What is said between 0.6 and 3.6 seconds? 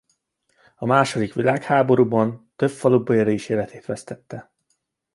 A második világháborúban több falubeli is